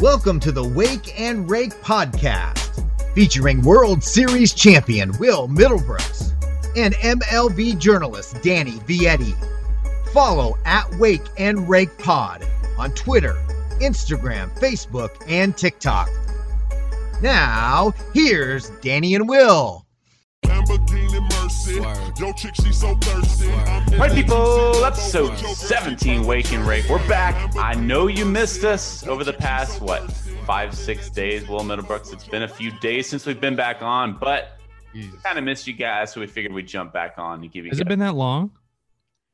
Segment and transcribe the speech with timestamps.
[0.00, 2.82] Welcome to the Wake and Rake podcast,
[3.14, 6.32] featuring World Series champion Will Middlebrooks
[6.74, 9.34] and MLB journalist Danny Vietti.
[10.14, 12.42] Follow at Wake and Rake Pod
[12.78, 13.34] on Twitter,
[13.82, 16.08] Instagram, Facebook, and TikTok.
[17.20, 19.84] Now, here's Danny and Will.
[20.46, 21.74] Lamborghini Mercy.
[22.20, 23.50] Yo, chick, she so thirsty.
[23.50, 26.88] I'm Right, people, G-Six, episode 17, Waking and Rake.
[26.88, 27.56] We're back.
[27.56, 30.12] I know you missed us over the past, what,
[30.46, 32.12] five, six days, Will Middlebrooks.
[32.12, 34.60] It's been a few days since we've been back on, but
[35.24, 37.70] kind of missed you guys, so we figured we'd jump back on and give you
[37.70, 37.86] Has guys.
[37.86, 38.52] it been that long?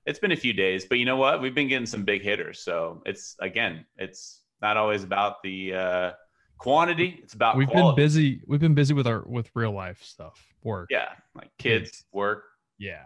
[0.06, 1.42] It's been a few days, but you know what?
[1.42, 2.60] We've been getting some big hitters.
[2.60, 6.10] So it's, again, it's not always about the uh,
[6.56, 7.96] quantity, it's about We've quality.
[7.96, 8.40] been busy.
[8.46, 10.88] We've been busy with our with real life stuff, work.
[10.90, 12.44] Yeah, like kids, work.
[12.78, 13.04] Yeah.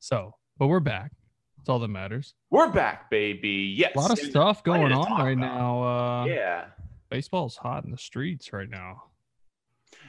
[0.00, 1.12] So, but we're back.
[1.56, 2.34] That's all that matters.
[2.50, 3.74] We're back, baby.
[3.76, 3.92] Yes.
[3.94, 5.54] A lot of stuff going on right about.
[5.54, 5.82] now.
[5.82, 6.64] Uh, Yeah.
[7.10, 9.04] Baseball's hot in the streets right now.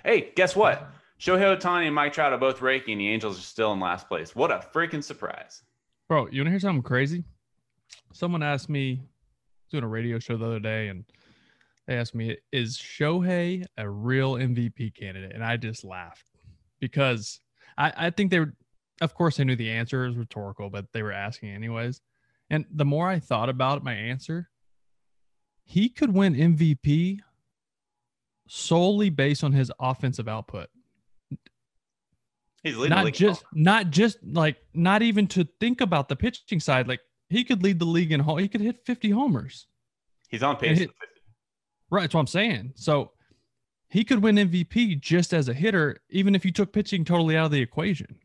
[0.04, 0.90] Hey, guess what?
[1.20, 2.98] Shohei Ohtani and Mike Trout are both raking.
[2.98, 4.36] The Angels are still in last place.
[4.36, 5.64] What a freaking surprise!
[6.08, 7.24] Bro, you want to hear something crazy?
[8.14, 9.02] Someone asked me,
[9.72, 11.04] doing a radio show the other day, and
[11.88, 15.34] they asked me, is Shohei a real MVP candidate?
[15.34, 16.26] And I just laughed
[16.80, 17.40] because
[17.78, 18.54] I, I think they were,
[19.02, 20.06] of course, I knew the answer.
[20.06, 22.02] Is rhetorical, but they were asking anyways.
[22.50, 24.50] And the more I thought about my answer,
[25.64, 27.20] he could win MVP
[28.48, 30.68] solely based on his offensive output.
[32.64, 36.60] He's leading the not just not just like not even to think about the pitching
[36.60, 36.88] side.
[36.88, 39.68] Like he could lead the league in home he could hit 50 homers.
[40.30, 40.80] He's on pace.
[40.80, 40.92] hit-
[41.92, 42.74] right that's what i'm saying.
[42.76, 43.12] So
[43.90, 47.46] he could win mvp just as a hitter even if you took pitching totally out
[47.46, 48.16] of the equation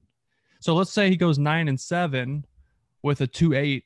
[0.60, 2.44] so let's say he goes 9 and 7
[3.02, 3.82] with a 2-8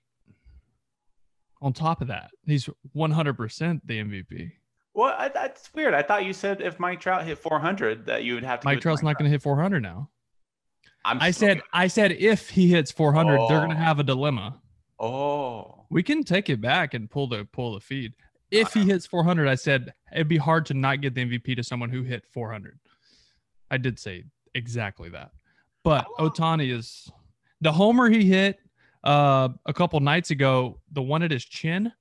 [1.60, 4.52] on top of that he's 100% the mvp
[4.94, 5.94] Well, I, that's weird.
[5.94, 8.66] I thought you said if Mike Trout hit 400 that you would have to.
[8.66, 10.08] mike trout's not going to hit 400 now
[11.04, 13.78] I'm i said i said if he hits 400 they're going to Oh.
[13.78, 14.60] have a dilemma
[15.00, 18.14] Oh, We can take it back and pull the pull the feed.
[18.50, 21.62] If he hits 400, I said it'd be hard to not get the MVP to
[21.62, 22.78] someone who hit 400.
[23.70, 25.32] I did say exactly that.
[25.84, 27.10] But Ohtani is
[27.60, 28.58] the homer he hit
[29.04, 31.92] uh, a couple nights ago, the one at his chin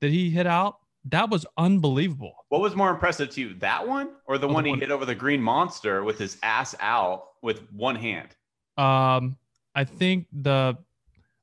[0.00, 2.34] that he hit out, that was unbelievable.
[2.48, 4.80] what was more impressive to you, that one or the Oh, the one he one-
[4.80, 8.28] hit over the Green Monster with his ass out with one hand?
[8.76, 9.36] Um,
[9.74, 10.76] I think the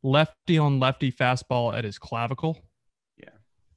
[0.03, 2.57] lefty on lefty fastball at his clavicle.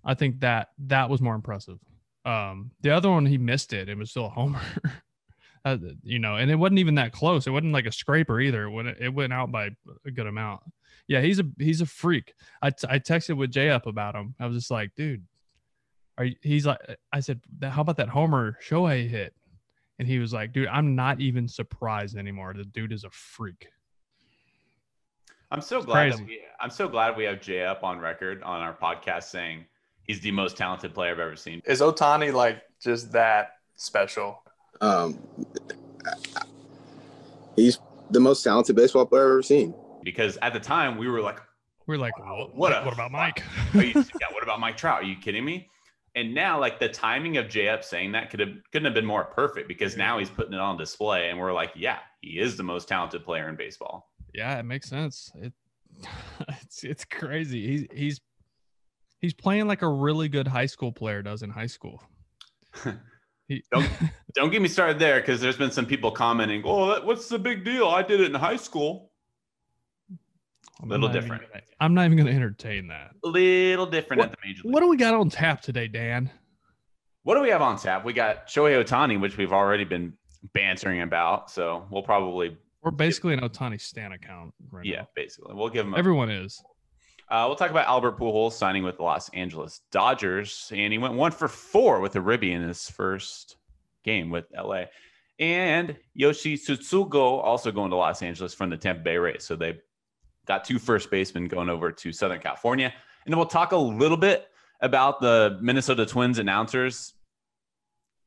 [0.05, 1.79] I think that that was more impressive.
[2.25, 3.89] Um, the other one he missed it.
[3.89, 4.61] It was still a homer.
[5.65, 7.47] uh, you know, and it wasn't even that close.
[7.47, 8.69] It wasn't like a scraper either.
[8.69, 9.71] It, it went out by
[10.07, 10.63] a good amount.
[11.09, 12.35] Yeah, he's a he's a freak.
[12.63, 14.35] I t- I texted with Jay up about him.
[14.39, 15.25] I was just like, dude,
[16.19, 16.79] are you, he's like,
[17.13, 19.35] I said, how about that homer Shohei hit?
[19.99, 22.55] And he was like, dude, I'm not even surprised anymore.
[22.57, 23.69] The dude is a freak.
[25.51, 28.61] I'm so glad that we, I'm so glad we have Jay up on record on
[28.61, 29.65] our podcast saying
[30.11, 31.63] he's the most talented player I've ever seen.
[31.67, 34.43] Is Ohtani like just that special?
[34.81, 35.21] Um,
[37.55, 37.79] he's
[38.11, 39.73] the most talented baseball player I've ever seen.
[40.03, 41.39] Because at the time we were like,
[41.87, 43.45] We're like, Wow, what, what a what about Mike?
[43.73, 45.03] You, yeah, what about Mike Trout?
[45.03, 45.69] Are you kidding me?
[46.17, 49.07] And now, like the timing of J Up saying that could have couldn't have been
[49.07, 52.57] more perfect because now he's putting it on display, and we're like, yeah, he is
[52.57, 54.11] the most talented player in baseball.
[54.35, 55.31] yeah, it makes sense.
[55.37, 55.53] It
[56.49, 57.65] it's it's crazy.
[57.65, 58.21] He's he's
[59.21, 62.03] he's playing like a really good high school player does in high school.
[63.49, 63.89] He, Don't-
[64.35, 67.39] Don't get me started there because there's been some people commenting, "Oh, that, what's the
[67.39, 67.89] big deal?
[67.89, 69.11] I did it in high school."
[70.83, 71.43] I'm Little different.
[71.51, 73.11] gonna- I'm not even going to entertain that.
[73.25, 74.73] A little different at the major league.
[74.73, 76.31] What do we got on tap today, Dan?
[77.23, 78.05] What do we have on tap?
[78.05, 80.15] We got Shohei Ohtani, which we've already been
[80.55, 85.09] bantering about, so we'll probably, We're basically an Ohtani Stan account right yeah, now.
[85.15, 85.93] basically, we'll give him.
[85.95, 86.63] A, Everyone is.
[87.31, 91.15] Uh, we'll talk about Albert Pujols signing with the Los Angeles Dodgers, and he went
[91.15, 93.57] one for four with a ribby in his first
[94.03, 94.85] game with LA.
[95.39, 99.45] And Yoshi Tsutsugo also going to Los Angeles from the Tampa Bay Rays.
[99.45, 99.79] So they
[100.47, 102.93] got two first basemen going over to Southern California.
[103.25, 104.49] And then we'll talk a little bit
[104.81, 107.15] about the Minnesota Twins announcers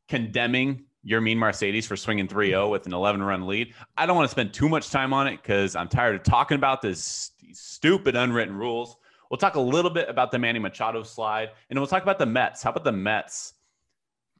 [0.07, 3.74] condemning Yermin Mercedes for swinging 3-0 with an 11 run lead.
[3.98, 6.56] I don't want to spend too much time on it because I'm tired of talking
[6.56, 8.98] about this these stupid unwritten rules.
[9.30, 12.20] We'll talk a little bit about the Manny Machado slide, and then we'll talk about
[12.20, 12.64] the Mets.
[12.64, 13.54] How about the Mets?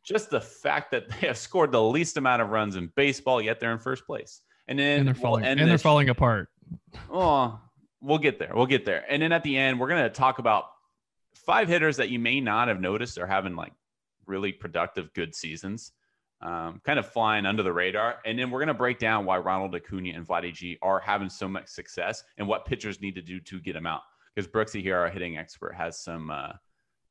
[0.04, 3.60] Just the fact that they have scored the least amount of runs in baseball, yet
[3.60, 4.42] they're in first place.
[4.68, 6.50] And then And they're we'll falling and they're falling apart.
[7.12, 7.60] Oh,
[8.02, 8.52] we'll get there.
[8.54, 9.04] We'll get there.
[9.10, 10.66] And then at the end, we're going to talk about
[11.34, 13.74] five hitters that you may not have noticed are having like
[14.26, 15.92] really productive, good seasons,
[16.44, 18.18] um, kind of flying under the radar.
[18.26, 21.30] And then we're going to break down why Ronald Acuna and Vladdy G are having
[21.30, 24.02] so much success and what pitchers need to do to get them out.
[24.36, 26.54] Because Brooksy here, our hitting expert, has some uh,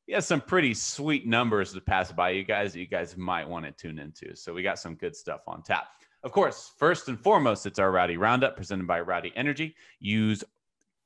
[0.05, 3.47] he has some pretty sweet numbers to pass by you guys that you guys might
[3.47, 4.35] want to tune into.
[4.35, 5.87] So we got some good stuff on tap.
[6.23, 9.75] Of course, first and foremost, it's our Rowdy Roundup presented by Rowdy Energy.
[9.99, 10.43] Use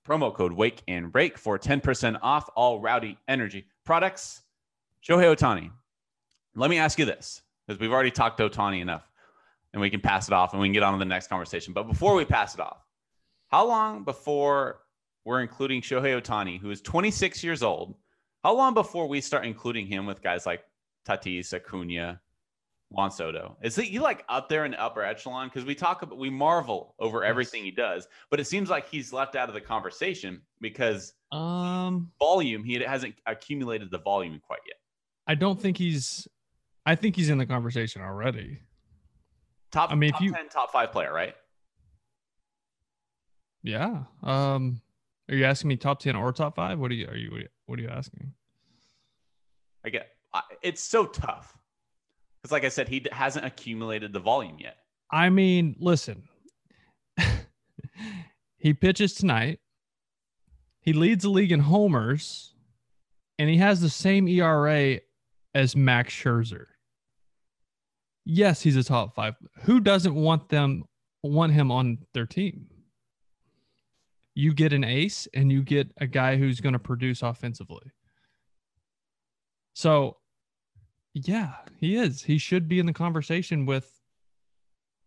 [0.06, 4.42] promo code Wake and Rake for 10% off all Rowdy Energy products.
[5.08, 5.72] Shohei Ohtani,
[6.56, 9.10] let me ask you this because we've already talked to Ohtani enough
[9.74, 11.74] and we can pass it off and we can get on to the next conversation.
[11.74, 12.86] But before we pass it off,
[13.50, 14.80] how long before
[15.26, 17.96] we're including Shohei Ohtani, who is 26 years old?
[18.44, 20.64] How long before we start including him with guys like
[21.08, 22.22] Tatis, Acuna,
[22.90, 23.58] Juan Soto?
[23.62, 25.48] Is he like up there in the upper echelon?
[25.48, 29.12] Because we talk about, we marvel over everything he does, but it seems like he's
[29.12, 34.78] left out of the conversation because Um, volume, he hasn't accumulated the volume quite yet.
[35.28, 36.26] I don't think he's.
[36.88, 38.62] I think he's in the conversation already.
[39.72, 41.36] Top, I mean, if top you- 10, top five player, right?
[43.62, 44.04] Yeah.
[44.24, 44.82] Um,
[45.30, 46.80] are you asking me top ten or top five?
[46.80, 47.08] What are you?
[47.08, 47.48] Are you?
[47.66, 48.34] What are you asking?
[49.86, 50.08] I get
[50.62, 51.58] it's so tough
[52.42, 54.78] because, like I said, he hasn't accumulated the volume yet.
[55.12, 56.24] I mean, listen.
[58.58, 59.60] he pitches tonight.
[60.82, 62.54] He leads the league in homers,
[63.38, 65.00] and he has the same ERA
[65.54, 66.66] as Max Scherzer.
[68.30, 69.36] Yes, he's a top five.
[69.62, 70.84] Who doesn't want them
[71.24, 72.68] want him on their team?
[74.36, 77.90] You get an ace, and you get a guy who's going to produce offensively.
[79.76, 80.18] So,
[81.14, 82.22] yeah, he is.
[82.22, 83.90] He should be in the conversation with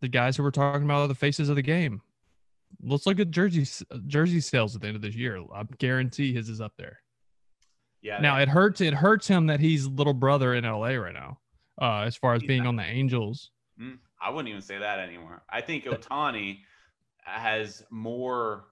[0.01, 2.01] the guys who we're talking about are the faces of the game.
[2.83, 3.67] Let's look at jersey
[4.07, 5.45] jersey sales at the end of this year.
[5.55, 7.01] I guarantee his is up there.
[8.01, 8.19] Yeah.
[8.21, 8.81] Now it hurts.
[8.81, 11.40] It hurts him that he's little brother in LA right now.
[11.81, 13.51] Uh, as far as being on the Angels,
[13.81, 15.43] Mm, I wouldn't even say that anymore.
[15.49, 16.59] I think Ohtani
[17.25, 18.67] has more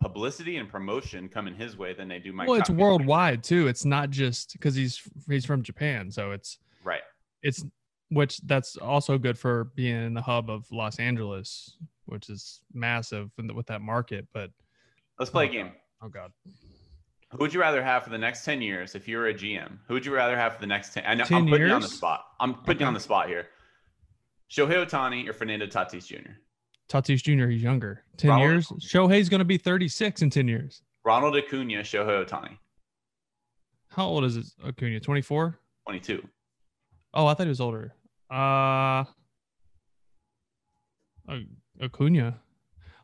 [0.00, 2.48] publicity and promotion coming his way than they do Mike.
[2.48, 3.66] well, it's worldwide too.
[3.66, 7.00] It's not just because he's he's from Japan, so it's right?
[7.42, 7.64] it's
[8.10, 11.76] which that's also good for being in the hub of Los Angeles,
[12.06, 14.28] which is massive with that market.
[14.32, 14.50] But
[15.18, 15.72] Let's play a Oh, game.
[16.02, 16.30] oh god,
[17.32, 19.78] Who would you rather have for the next 10 years if you were a GM?
[19.88, 21.04] Who would you rather have for the next 10?
[21.06, 22.26] I know 10 I'm putting you on the spot.
[22.40, 23.46] I'm putting you on the spot here.
[24.50, 26.32] Shohei Ohtani or Fernando Tatis Jr.?
[26.90, 27.46] Tatis Jr.
[27.48, 28.04] He's younger.
[28.18, 28.66] Ten Ronald- years.
[28.86, 30.82] Shohei's going to be thirty six in ten years.
[31.06, 32.58] Ronald Acuna, Shohei Ohtani,
[33.88, 35.00] How old is Acuna?
[35.00, 35.58] Twenty four.
[35.86, 36.22] 22.
[37.14, 37.94] Oh, I thought he was older.
[38.30, 39.04] Uh,
[41.82, 42.40] Acuna.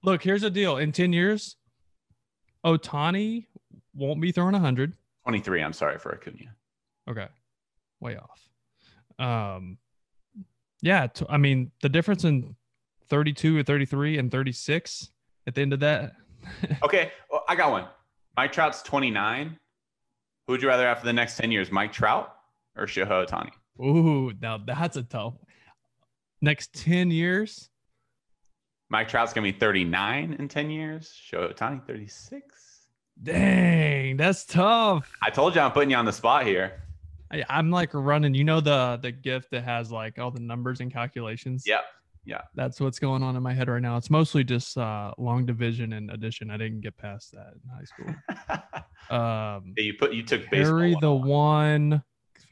[0.02, 0.76] Look, here's the deal.
[0.76, 1.56] In 10 years,
[2.64, 3.46] Ohtani
[3.98, 4.94] won't be throwing 100.
[5.24, 6.54] 23, I'm sorry for Acuna.
[7.08, 7.26] Okay.
[8.00, 8.48] Way off.
[9.18, 9.78] Um,
[10.80, 11.06] yeah.
[11.08, 12.54] T- I mean, the difference in
[13.08, 15.10] 32 or 33 and 36
[15.46, 16.12] at the end of that.
[16.84, 17.86] Okay, well, I got one.
[18.36, 19.58] Mike Trout's 29.
[20.46, 22.32] Who would you rather have for the next 10 years, Mike Trout
[22.76, 23.50] or Shohei Ohtani?
[23.84, 25.34] Ooh, now that's a tough.
[26.40, 27.68] Next 10 years.
[28.88, 31.12] Mike Trout's going to be 39 in 10 years.
[31.30, 32.44] Shohei Ohtani, 36.
[33.22, 35.10] Dang, that's tough.
[35.22, 36.82] I told you I'm putting you on the spot here.
[37.32, 38.34] I, I'm like running.
[38.34, 41.64] You know the the gift that has like all the numbers and calculations.
[41.66, 41.80] Yeah,
[42.24, 42.42] Yeah.
[42.54, 43.96] That's what's going on in my head right now.
[43.96, 46.50] It's mostly just uh, long division and addition.
[46.50, 48.14] I didn't get past that in high school.
[49.10, 50.44] Um, Yeah, you put you took.
[50.52, 52.02] Harry the one,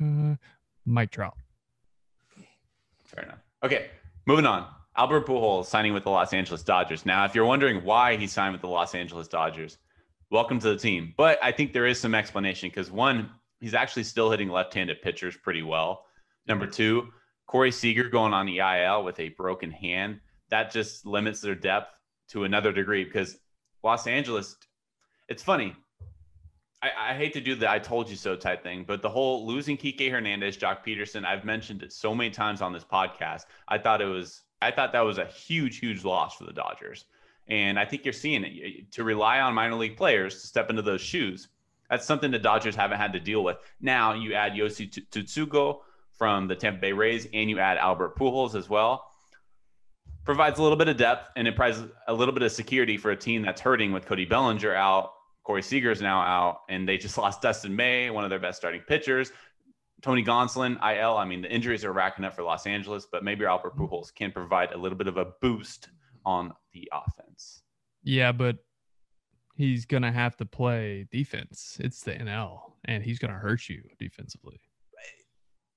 [0.03, 0.35] uh,
[0.87, 1.37] Mike Trout.
[3.05, 3.39] Fair enough.
[3.63, 3.91] Okay,
[4.27, 4.67] moving on.
[4.97, 7.05] Albert Pujols signing with the Los Angeles Dodgers.
[7.05, 9.77] Now, if you're wondering why he signed with the Los Angeles Dodgers,
[10.31, 11.15] welcome to the team.
[11.17, 13.31] But I think there is some explanation because one,
[13.61, 16.05] he's actually still hitting left-handed pitchers pretty well.
[16.47, 17.09] Number two,
[17.47, 20.21] Corey Seager going on the IL with a broken hand.
[20.51, 21.93] That just limits their depth
[22.29, 23.39] to another degree because
[23.83, 24.57] Los Angeles,
[25.29, 25.75] it's funny.
[26.83, 29.47] I, I hate to do the I told you so type thing, but the whole
[29.47, 33.43] losing Kike Hernandez, Joc Pederson, I've mentioned it so many times on this podcast.
[33.69, 37.07] I thought it was, I thought that was a huge, huge loss for the Dodgers.
[37.49, 38.93] And I think you're seeing it.
[38.93, 41.49] To rely on minor league players to step into those shoes,
[41.89, 43.59] that's something the Dodgers haven't had to deal with.
[43.81, 45.81] Now you add Yoshi Tsutsugo
[46.19, 49.11] from the Tampa Bay Rays and you add Albert Pujols as well.
[50.25, 53.13] Provides a little bit of depth and it provides a little bit of security for
[53.13, 55.13] a team that's hurting with Cody Bellinger out,
[55.45, 58.59] Corey Seager is now out, and they just lost Dustin May, one of their best
[58.59, 59.31] starting pitchers.
[60.03, 61.17] Tony Gonsolin, IL.
[61.17, 64.31] I mean, the injuries are racking up for Los Angeles, but maybe Albert Pujols can
[64.31, 65.89] provide a little bit of a boost
[66.27, 67.63] on the offense.
[68.03, 68.59] Yeah, but
[69.55, 71.79] he's gonna have to play defense.
[71.81, 74.61] It's the NL, and he's gonna hurt you defensively.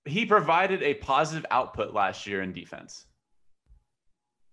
[0.06, 3.06] he provided a positive output last year in defense.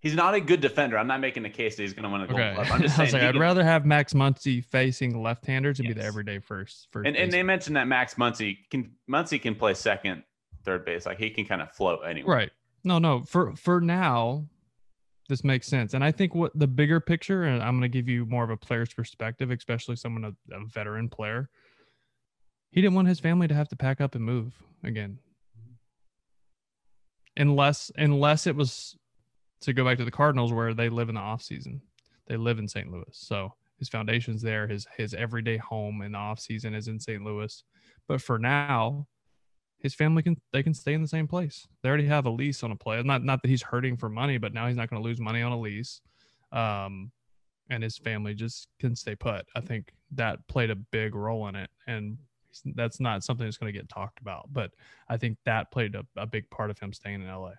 [0.00, 0.99] He's not a good defender.
[0.99, 2.55] I'm not making the case that he's going to win a gold Okay.
[2.55, 2.69] glove.
[2.73, 3.15] I'm just saying.
[3.15, 6.88] I'd can- rather have Max Muncy facing left-handers and be the everyday first.
[6.93, 10.23] first and, and they mentioned that Max Muncy can Muncy can play second,
[10.65, 11.07] third base.
[11.07, 12.37] Like he can kind of float anywhere.
[12.37, 12.50] Right.
[12.85, 13.23] No, no.
[13.23, 14.47] For for now,
[15.28, 15.95] this makes sense.
[15.95, 18.50] And I think what the bigger picture, and I'm going to give you more of
[18.50, 21.49] a player's perspective, especially someone a, a veteran player.
[22.71, 24.54] He didn't want his family to have to pack up and move
[24.85, 25.18] again,
[27.37, 28.97] unless unless it was
[29.61, 31.80] to go back to the Cardinals where they live in the off season.
[32.26, 32.90] They live in St.
[32.90, 34.66] Louis, so his foundation's there.
[34.66, 37.23] His his everyday home in the off season is in St.
[37.23, 37.62] Louis.
[38.09, 39.06] But for now,
[39.78, 41.66] his family can they can stay in the same place.
[41.83, 43.04] They already have a lease on a place.
[43.04, 45.42] Not not that he's hurting for money, but now he's not going to lose money
[45.42, 46.00] on a lease.
[46.52, 47.11] Um,
[47.68, 49.45] and his family just can stay put.
[49.56, 52.16] I think that played a big role in it, and
[52.64, 54.52] that's not something that's going to get talked about.
[54.52, 54.71] But
[55.09, 57.52] I think that played a, a big part of him staying in LA.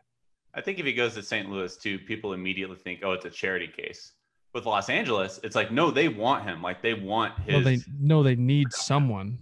[0.54, 1.50] I think if he goes to St.
[1.50, 4.14] Louis too, people immediately think, oh, it's a charity case.
[4.54, 6.62] With Los Angeles, it's like, no, they want him.
[6.64, 7.54] Like they want his.
[7.54, 9.40] Well, they know they need someone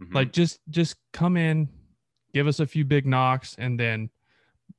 [0.00, 0.14] Mhm.
[0.14, 1.68] like just just come in
[2.32, 4.08] give us a few big knocks and then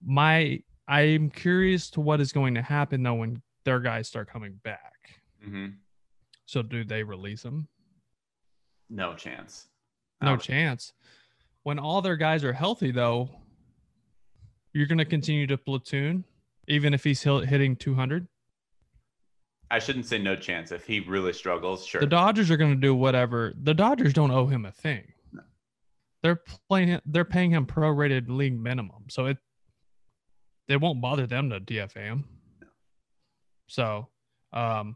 [0.05, 4.59] my i'm curious to what is going to happen though when their guys start coming
[4.63, 5.75] back Mhm.
[6.45, 7.67] so do they release them
[8.89, 9.67] no chance.
[10.21, 10.93] No chance
[11.63, 13.29] when all their guys are healthy though
[14.73, 16.23] you're going to continue to platoon
[16.67, 18.27] even if he's hitting 200
[19.69, 20.73] I shouldn't say no chance.
[20.73, 22.01] If he really struggles, sure.
[22.01, 25.13] the dodgers are going to do whatever the dodgers don't owe him a thing.
[26.23, 29.37] They're playing they're paying him prorated league minimum so it
[30.67, 32.25] they won't bother them to dfa him
[33.67, 34.07] so
[34.53, 34.95] um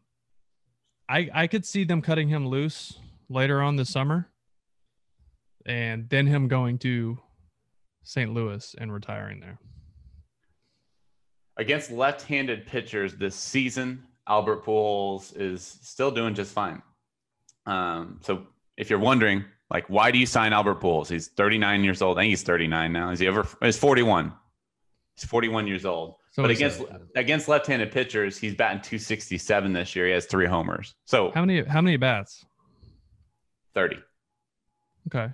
[1.10, 2.98] i i could see them cutting him loose
[3.30, 4.30] later on this summer
[5.66, 7.18] and then him going to
[8.04, 9.60] st louis and retiring there
[11.58, 16.82] Against left-handed pitchers this season, Albert Pujols is still doing just fine.
[17.66, 21.10] Um, so if you're wondering, like, why do you sign Albert Pujols?
[21.10, 22.18] He's 39 years old.
[22.18, 23.10] I think he's 39 now.
[23.12, 23.48] Is he ever?
[23.62, 24.32] He's 41.
[25.16, 26.16] He's 41 years old.
[26.32, 30.08] so but against uh, against left-handed pitchers, he's batting 267 this year.
[30.08, 30.94] He has three homers.
[31.06, 32.46] So how many how many bats
[33.74, 33.98] 30.
[35.08, 35.34] okay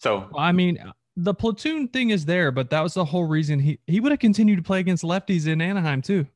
[0.00, 0.78] So Well, I mean,
[1.16, 4.18] the platoon thing is there, but that was the whole reason he he would have
[4.20, 6.26] continued to play against lefties in Anaheim too.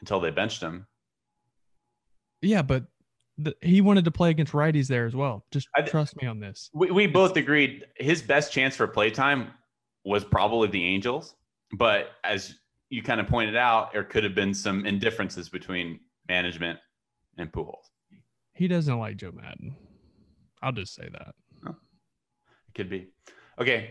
[0.00, 0.86] until they benched him,
[2.40, 2.84] Yeah, but
[3.38, 5.44] the, he wanted to play against righties there as well.
[5.50, 6.70] Just trust me on this.
[6.74, 9.52] we, we both agreed his best chance for playtime
[10.04, 11.34] was probably the Angels.
[11.72, 12.54] But as
[12.90, 16.78] you kind of pointed out, there could have been some indifferences between management
[17.36, 17.90] and Pujols.
[18.54, 19.76] He doesn't like Joe Maddon.
[20.62, 21.34] I'll just say that.
[21.66, 23.08] Oh, it could be.
[23.60, 23.90] Okay.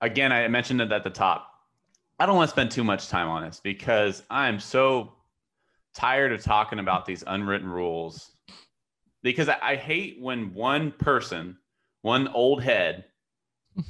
[0.00, 1.48] Again, I mentioned it at the top.
[2.18, 5.12] I don't want to spend too much time on this because I'm so
[5.94, 8.33] tired of talking about these unwritten rules.
[9.24, 11.56] Because I, I hate when one person,
[12.02, 13.06] one old head,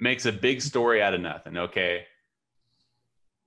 [0.00, 1.56] makes a big story out of nothing.
[1.56, 2.04] Okay.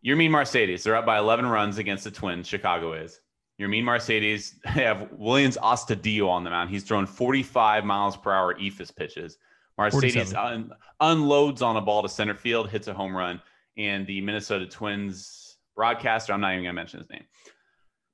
[0.06, 2.48] Yermin Mercedes, they're up by 11 runs against the Twins.
[2.48, 3.20] Chicago is.
[3.60, 6.70] Yermin Mercedes, they have Willians Astudillo on the mound.
[6.70, 9.38] He's thrown 45 miles per hour eephus pitches.
[9.78, 13.42] Mercedes un- unloads on a ball to center field, hits a home run,
[13.76, 17.24] and the Minnesota Twins broadcaster, I'm not even going to mention his name.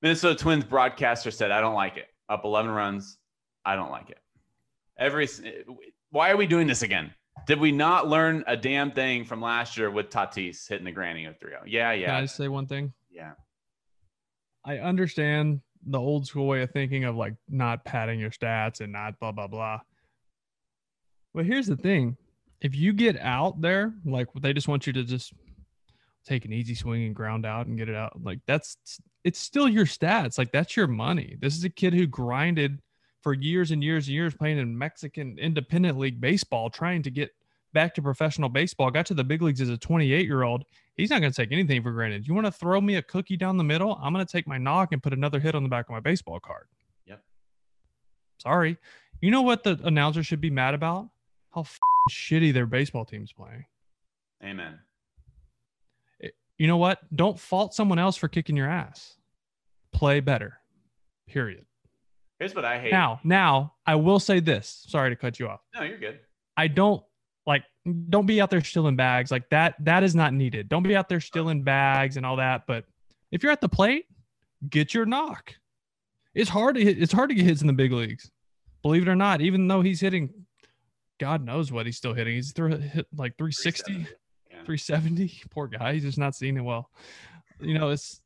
[0.02, 2.08] Minnesota Twins broadcaster said, I don't like it.
[2.30, 3.18] Up 11 runs.
[3.66, 4.20] I don't like it.
[4.98, 5.28] Every,
[6.12, 7.12] why are we doing this again?
[7.48, 11.26] Did we not learn a damn thing from last year with Tatis hitting the granny
[11.26, 12.08] of 3 Yeah, yeah.
[12.08, 12.16] Can.
[12.16, 12.94] I say one thing?
[13.10, 13.32] Yeah.
[14.66, 18.92] I understand the old school way of thinking of like not padding your stats and
[18.92, 19.80] not blah blah blah.
[21.34, 22.18] But here's the thing:
[22.62, 25.34] if you get out there, like they just want you to just
[26.26, 28.78] take an easy swing and ground out and get it out, like that's
[29.24, 30.38] it's still your stats.
[30.38, 31.36] Like that's your money.
[31.40, 32.82] This is a kid who grinded
[33.22, 37.32] for years and years and years playing in Mexican independent league baseball, trying to get
[37.74, 38.92] back to professional baseball.
[38.92, 40.66] Got to the big leagues as a 28 year old
[41.00, 42.28] he's not going to take anything for granted.
[42.28, 44.00] You want to throw me a cookie down the middle?
[44.02, 46.00] I'm going to take my knock and put another hit on the back of my
[46.00, 46.68] baseball card.
[47.06, 47.22] Yep.
[48.38, 48.78] Sorry.
[49.22, 51.10] You know what the announcer should be mad about?
[51.54, 51.66] How
[52.12, 53.66] shitty their baseball team's playing.
[54.44, 54.80] Amen.
[56.60, 57.00] You know what?
[57.16, 59.16] Don't fault someone else for kicking your ass.
[59.92, 60.60] Play better.
[61.28, 61.66] Period.
[62.38, 62.92] Here's what I hate.
[62.92, 64.86] Now, now I will say this.
[64.88, 65.62] Sorry to cut you off.
[65.74, 66.20] no, you're good.
[66.56, 67.02] I don't
[67.48, 67.64] like
[68.10, 71.08] don't be out there stealing bags like that that is not needed don't be out
[71.10, 72.84] there stealing bags and all that but
[73.32, 74.06] if you're at the plate
[74.70, 75.56] get your knock
[76.36, 78.30] it's hard to hit it's hard to get hits in the big leagues
[78.84, 80.30] believe it or not even though he's hitting
[81.20, 82.36] God knows what he's still hitting.
[82.36, 84.08] He's through hit like 360,
[84.70, 85.42] 370.
[85.50, 85.94] Poor guy.
[85.94, 86.92] He's just not seeing it well.
[87.60, 88.22] You know, it's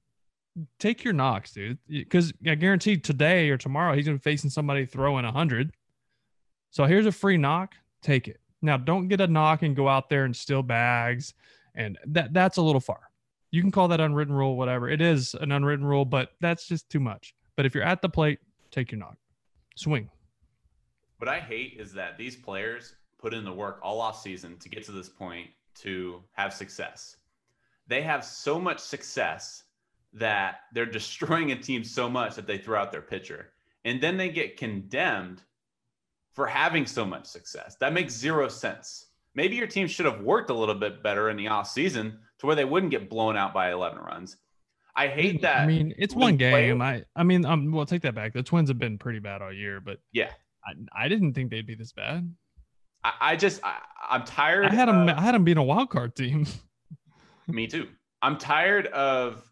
[0.78, 1.78] take your knocks, dude.
[1.88, 5.72] Because I guarantee today or tomorrow he's gonna be facing somebody throwing hundred.
[6.72, 7.76] So here's a free knock.
[8.02, 8.42] Take it.
[8.62, 11.34] Now don't get a knock and go out there and steal bags.
[11.76, 13.00] And that that's a little far.
[13.52, 14.90] You can call that unwritten rule, whatever.
[14.90, 17.34] It is an unwritten rule, but that's just too much.
[17.56, 19.16] But if you're at the plate, take your knock.
[19.76, 20.10] Swing.
[21.20, 24.70] What I hate is that these players put in the work all off season to
[24.70, 25.50] get to this point
[25.82, 27.18] to have success.
[27.88, 29.64] They have so much success
[30.14, 33.50] that they're destroying a team so much that they throw out their pitcher.
[33.86, 35.42] And then they get condemned
[36.34, 37.76] for having so much success.
[37.80, 39.08] That makes zero sense.
[39.36, 42.46] Maybe your team should have worked a little bit better in the off season to
[42.46, 44.38] where they wouldn't get blown out by 11 runs.
[44.96, 45.62] I hate that.
[45.62, 46.82] I mean, it's one game.
[46.82, 48.34] I I mean, um, well, take that back.
[48.34, 50.30] The Twins have been pretty bad all year, but Yeah.
[50.66, 52.32] I, I didn't think they'd be this bad.
[53.04, 53.78] I, I just, I,
[54.10, 54.66] I'm tired.
[54.68, 55.08] I had them.
[55.10, 56.46] of- I had them being a wild card team.
[57.48, 57.88] Me too.
[58.22, 59.44] I'm tired of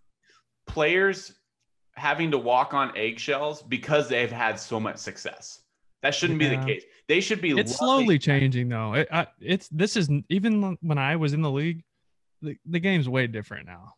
[0.67, 1.34] players
[1.96, 5.60] having to walk on eggshells because they've had so much success.
[6.01, 6.84] That shouldn't be the case.
[7.08, 7.51] They should be.
[7.51, 8.93] it's slowly changing though.
[8.93, 11.84] It, I, it's this is even when I was in the league,
[12.41, 13.93] the, the game's way different now.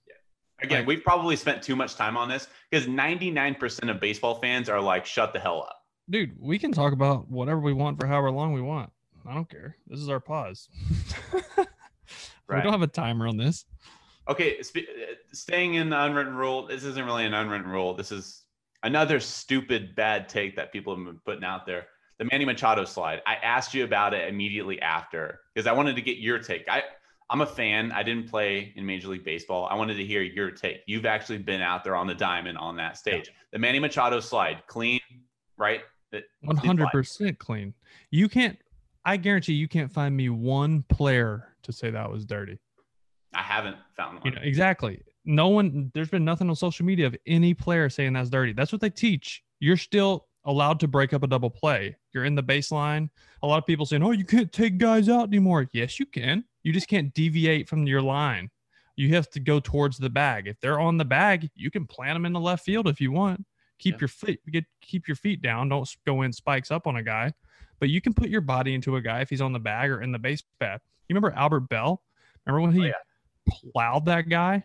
[0.62, 4.68] Again, like- we've probably spent too much time on this because 99% of baseball fans
[4.70, 5.78] are like, "Shut the hell up."
[6.10, 8.90] Dude, we can talk about whatever we want for however long we want.
[9.28, 9.78] I don't care.
[9.88, 10.70] This is our pause.
[12.50, 13.66] We don't have a timer on this.
[14.28, 16.68] Okay, sp- uh, staying in the unwritten rule.
[16.68, 17.94] This isn't really an unwritten rule.
[17.94, 18.44] This is
[18.84, 21.88] another stupid bad take that people have been putting out there.
[22.20, 23.22] The Manny Machado slide.
[23.26, 26.70] I asked you about it immediately after because I wanted to get your take.
[26.70, 26.84] I
[27.30, 27.92] I'm a fan.
[27.92, 29.66] I didn't play in Major League Baseball.
[29.66, 30.82] I wanted to hear your take.
[30.86, 33.32] You've actually been out there on the diamond on that stage.
[33.52, 35.00] The Manny Machado slide, clean,
[35.58, 35.82] right?
[36.42, 37.74] One hundred percent clean.
[38.12, 38.58] You can't.
[39.06, 42.60] I guarantee you can't find me one player to say that was dirty.
[43.34, 44.36] I haven't found You one.
[44.36, 45.02] know exactly.
[45.26, 45.92] No one.
[45.94, 48.54] There's been nothing on social media of any player saying that's dirty.
[48.54, 49.42] That's what they teach.
[49.60, 51.96] You're still allowed to break up a double play.
[52.14, 53.10] You're in the baseline.
[53.42, 56.44] A lot of people saying, "Oh, you can't take guys out anymore." Yes, you can.
[56.64, 58.50] You just can't deviate from your line.
[58.96, 60.48] You have to go towards the bag.
[60.48, 63.12] If they're on the bag, you can plant them in the left field if you
[63.12, 63.46] want.
[63.80, 64.00] Keep Yeah.
[64.02, 65.70] your feet get keep your feet down.
[65.70, 67.34] Don't go in spikes up on a guy.
[67.84, 70.02] But you can put your body into a guy if he's on the bag or
[70.02, 70.80] in the base path.
[71.10, 72.02] You remember Albert Bell?
[72.46, 72.94] Remember when he yeah.
[73.74, 74.64] plowed that guy?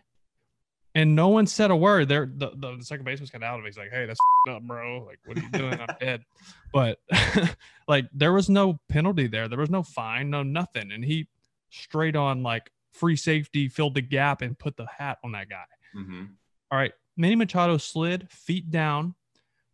[0.95, 2.07] And no one said a word.
[2.07, 3.67] There, the, the, the second baseman of out of it.
[3.67, 5.03] He's like, "Hey, that's up, bro.
[5.05, 5.81] Like, what are you doing?
[5.81, 6.23] I'm dead."
[6.71, 6.99] But
[7.89, 9.49] like, there was no penalty there.
[9.49, 10.93] There was no fine, no nothing.
[10.93, 11.27] And he
[11.71, 15.65] straight on like free safety filled the gap and put the hat on that guy.
[15.93, 16.23] hmm
[16.71, 16.93] All right.
[17.17, 19.13] Manny Machado slid feet down.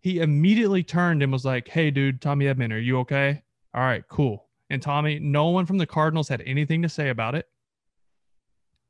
[0.05, 3.41] He immediately turned and was like, Hey, dude, Tommy Edman, are you okay?
[3.73, 4.45] All right, cool.
[4.69, 7.47] And Tommy, no one from the Cardinals had anything to say about it.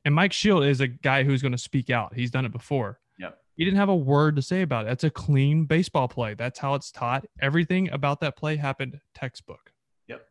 [0.03, 2.13] And Mike Shildt is a guy who's going to speak out.
[2.13, 2.99] He's done it before.
[3.17, 3.37] Yep.
[3.55, 4.87] He didn't have a word to say about it.
[4.89, 6.33] That's a clean baseball play.
[6.33, 7.25] That's how it's taught.
[7.41, 9.71] Everything about that play happened textbook.
[10.09, 10.21] Yep.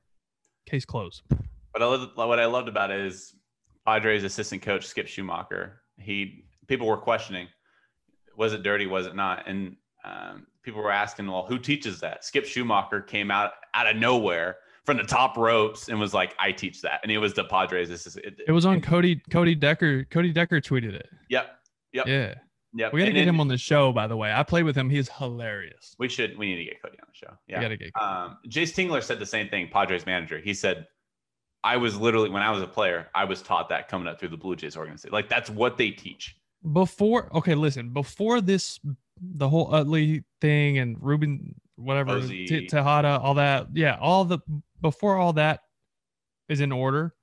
[0.66, 1.22] Case closed.
[1.70, 3.34] What I loved, what I loved about it is
[3.86, 5.76] Padres assistant coach Skip Schumaker.
[5.98, 7.48] He people were questioning,
[8.36, 8.86] was it dirty?
[8.86, 9.48] Was it not?
[9.48, 12.24] And um, people were asking, well, who teaches that?
[12.24, 16.52] Skip Schumaker came out out of nowhere from the top ropes and was like, I
[16.52, 18.26] teach that, and it was the Padres assistant.
[18.26, 20.04] It, It was on Cody Cody Decker.
[20.10, 21.08] Cody Decker tweeted it.
[21.30, 21.58] yep,
[21.92, 22.34] yep, Yeah.
[22.74, 22.92] yep.
[22.92, 24.32] We got to get him on the show, by the way.
[24.32, 24.90] I played with him.
[24.90, 25.94] He's hilarious.
[25.98, 26.36] We should.
[26.36, 27.32] We need to get Cody on the show.
[27.48, 27.68] We Yeah.
[27.68, 27.90] to get.
[28.00, 29.68] um, Jayce Tingler said the same thing.
[29.72, 30.38] Padres manager.
[30.38, 30.86] He said,
[31.62, 34.28] "I was literally when I was a player, I was taught that coming up through
[34.30, 35.12] the Blue Jays organization.
[35.12, 36.36] Like that's what they teach."
[36.72, 38.80] before okay listen before this
[39.20, 42.20] the whole utley thing and ruben whatever.
[42.20, 43.68] T- tejada all that.
[43.72, 44.38] Yeah all the
[44.80, 45.60] before all that
[46.48, 47.14] is in order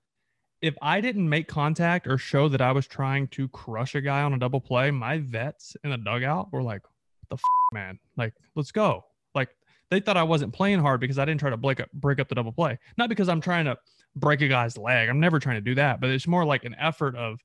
[0.61, 4.21] if i didn't make contact or show that i was trying to crush a guy
[4.23, 6.81] on a double play my vets in the dugout were like
[7.29, 7.41] the f-
[7.73, 7.99] man?
[8.17, 9.05] Like let's go.
[9.33, 9.49] Like
[9.89, 12.29] they thought i wasn't playing hard because i didn't try to break up break up
[12.29, 12.77] the double play.
[12.97, 13.77] Not because i'm trying to
[14.15, 15.09] break a guy's leg.
[15.09, 17.39] I'm never trying to do that but it's more like an effort of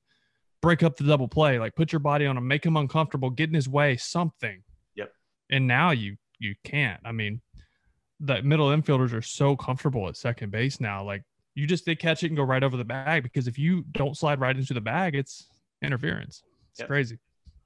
[0.61, 3.49] break up the double play, like put your body on him, make him uncomfortable, get
[3.49, 4.63] in his way, something.
[4.95, 5.11] Yep.
[5.51, 6.99] And now you you can't.
[7.05, 7.41] I mean,
[8.19, 11.03] the middle infielders are so comfortable at second base now.
[11.03, 11.23] Like
[11.55, 14.15] you just they catch it and go right over the bag because if you don't
[14.17, 15.47] slide right into the bag, it's
[15.81, 16.43] interference.
[16.71, 16.87] It's Yep.
[16.87, 17.17] crazy.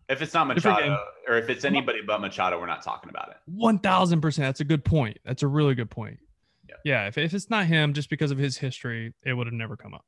[0.09, 3.37] If it's not Machado, or if it's anybody but Machado, we're not talking about it.
[3.45, 4.47] One thousand percent.
[4.47, 5.17] That's a good point.
[5.23, 6.19] That's a really good point.
[6.67, 6.75] Yeah.
[6.83, 7.07] Yeah.
[7.07, 9.93] If, if it's not him, just because of his history, it would have never come
[9.93, 10.03] up.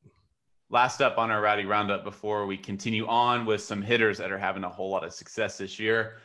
[0.73, 4.39] Last up on our rowdy roundup before we continue on with some hitters that are
[4.39, 6.17] having a whole lot of success this year.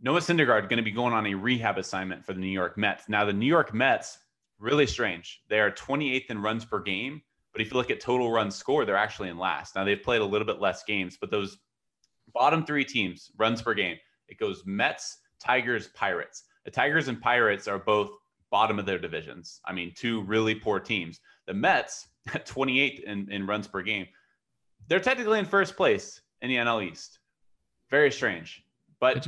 [0.00, 3.08] Noah Syndergaard going to be going on a rehab assignment for the New York Mets.
[3.08, 4.18] Now, the New York Mets
[4.58, 5.42] Really strange.
[5.48, 8.88] They are 28th in runs per game, but if you look at total runs scored,
[8.88, 9.76] they're actually in last.
[9.76, 11.58] Now they've played a little bit less games, but those
[12.34, 13.96] bottom three teams runs per game.
[14.26, 16.42] It goes Mets, Tigers, Pirates.
[16.64, 18.10] The Tigers and Pirates are both
[18.50, 19.60] bottom of their divisions.
[19.64, 21.20] I mean, two really poor teams.
[21.46, 22.08] The Mets
[22.46, 24.06] 28th in, in runs per game.
[24.88, 27.18] They're technically in first place in the NL East.
[27.90, 28.64] Very strange.
[29.00, 29.26] But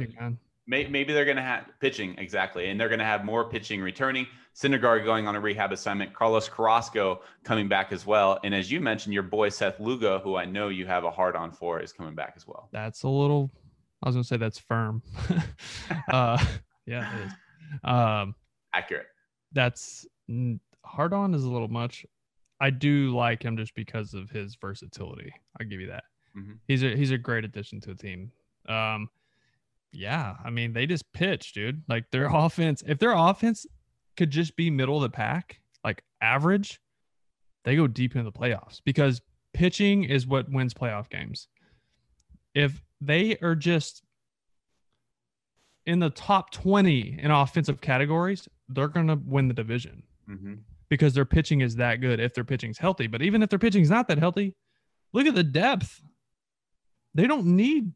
[0.67, 3.81] may, maybe they're going to have pitching exactly, and they're going to have more pitching
[3.81, 4.27] returning.
[4.55, 6.13] Syndergaard going on a rehab assignment.
[6.13, 8.39] Carlos Carrasco coming back as well.
[8.43, 11.37] And as you mentioned, your boy Seth Lugo, who I know you have a hard
[11.37, 12.69] on for, is coming back as well.
[12.73, 13.51] That's a little.
[14.03, 15.03] I was gonna say that's firm.
[16.13, 16.45] uh,
[16.87, 17.33] yeah, it is.
[17.85, 18.35] Um,
[18.75, 19.07] Accurate.
[19.53, 20.07] that's
[20.85, 22.05] hard on is a little much.
[22.61, 25.33] I do like him just because of his versatility.
[25.59, 26.05] I'll give you that.
[26.37, 26.59] Mhm.
[26.69, 28.33] He's a he's a great addition to a team.
[28.69, 29.09] Um,
[29.93, 31.83] yeah, I mean they just pitch, dude.
[31.89, 33.67] Like their offense, if their offense
[34.17, 36.81] could just be middle of the pack, like average,
[37.65, 39.21] they go deep into the playoffs because
[39.55, 41.49] pitching is what wins playoff games.
[42.55, 44.03] If they are just
[45.87, 50.55] in the top 20 in offensive categories, they're going to win the division Mm-hmm.
[50.91, 53.07] Because their pitching is that good if their pitching's healthy.
[53.07, 54.55] But even if their pitching's not that healthy,
[55.15, 56.03] look at the depth.
[57.15, 57.93] They don't need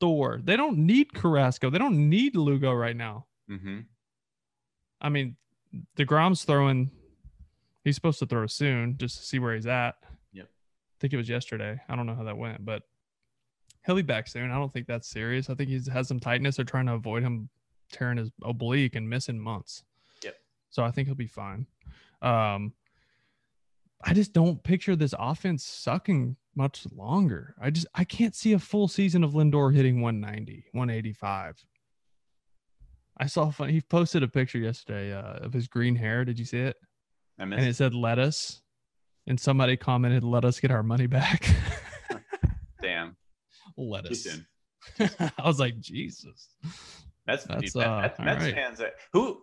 [0.00, 0.40] Thor.
[0.42, 1.70] They don't need Carrasco.
[1.70, 3.26] They don't need Lugo right now.
[3.50, 3.80] Mm-hmm.
[5.00, 5.36] I mean,
[5.96, 6.90] DeGrom's throwing,
[7.84, 9.96] he's supposed to throw soon just to see where he's at.
[10.32, 10.46] Yep.
[10.46, 11.78] I think it was yesterday.
[11.88, 12.82] I don't know how that went, but
[13.84, 14.50] he'll be back soon.
[14.50, 15.50] I don't think that's serious.
[15.50, 16.56] I think he has some tightness.
[16.56, 17.48] They're trying to avoid him
[17.92, 19.84] tearing his oblique and missing months.
[20.24, 20.34] Yep.
[20.70, 21.66] So I think he'll be fine.
[22.22, 22.72] Um,
[24.04, 27.54] I just don't picture this offense sucking much longer.
[27.60, 31.64] I just I can't see a full season of Lindor hitting 190, 185.
[33.20, 33.68] I saw fun.
[33.68, 36.24] He posted a picture yesterday uh, of his green hair.
[36.24, 36.76] Did you see it?
[37.38, 37.58] I missed.
[37.60, 38.62] And it said lettuce,
[39.26, 41.48] and somebody commented, "Let us get our money back."
[42.82, 43.16] Damn.
[43.76, 44.26] Lettuce.
[45.00, 46.48] I was like, Jesus.
[47.26, 48.54] That's That's, Met- uh, all Mets right.
[48.54, 48.78] fans.
[48.78, 49.40] That, who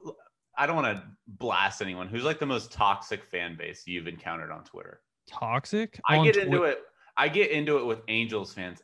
[0.58, 2.08] I don't want to blast anyone.
[2.08, 5.02] Who's like the most toxic fan base you've encountered on Twitter?
[5.28, 6.00] Toxic.
[6.08, 6.80] I on get Twi- into it.
[7.18, 8.82] I get into it with Angels fans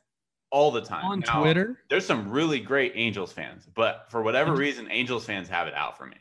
[0.51, 1.79] all the time on Now, Twitter.
[1.89, 5.97] There's some really great Angels fans, but for whatever reason, Angels fans have it out
[5.97, 6.17] for me.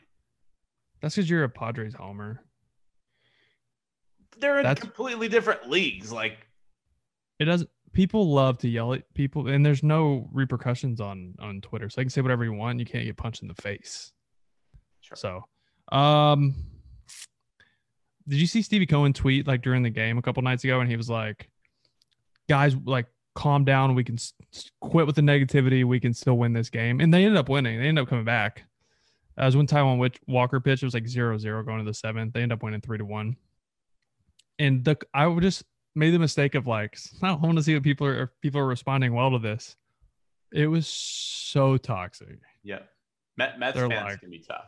[1.01, 2.43] That's because you're a Padres homer.
[4.37, 6.11] They're in That's- completely different leagues.
[6.11, 6.47] Like
[7.39, 7.69] It doesn't.
[7.93, 12.05] People love to yell at people, and there's no repercussions on on Twitter, so they
[12.05, 12.79] can say whatever you want.
[12.79, 14.13] You can't get punched in the face.
[15.15, 15.43] Sure.
[15.91, 16.55] So, um,
[18.27, 20.89] did you see Stevie Cohen tweet like during the game a couple nights ago, and
[20.89, 21.49] he was like,
[22.49, 23.95] "Guys, like, calm down.
[23.95, 24.33] We can s-
[24.79, 25.83] quit with the negativity.
[25.83, 27.79] We can still win this game." And they ended up winning.
[27.79, 28.63] They ended up coming back.
[29.37, 30.83] That was when Taijuan Walker pitched.
[30.83, 32.33] It was like 0-0 going to the seventh.
[32.33, 33.37] They ended up winning three to one.
[34.59, 35.63] And the I would just
[35.95, 38.67] made the mistake of like, I want to see what people are if people are
[38.67, 39.75] responding well to this.
[40.53, 42.39] It was so toxic.
[42.61, 42.79] yeah,
[43.37, 44.65] Met, Mets They're fans like- can be tough.